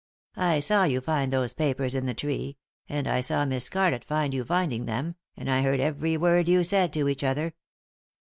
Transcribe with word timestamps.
I 0.37 0.61
saw 0.61 0.85
you 0.85 0.99
find 0.99 1.31
those 1.31 1.53
papers 1.53 1.93
in 1.93 2.07
the 2.07 2.15
tree, 2.15 2.57
and 2.89 3.07
I 3.07 3.21
saw 3.21 3.45
Miss 3.45 3.65
Scarlett 3.65 4.03
find 4.03 4.33
you 4.33 4.43
finding 4.43 4.87
them, 4.87 5.13
and 5.37 5.47
I 5.47 5.61
heard 5.61 5.79
every 5.79 6.17
word 6.17 6.49
you 6.49 6.63
said 6.63 6.91
to 6.93 7.07
each 7.07 7.23
other. 7.23 7.53